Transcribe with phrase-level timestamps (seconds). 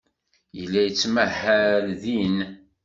[0.59, 2.37] Yella yettmahal din.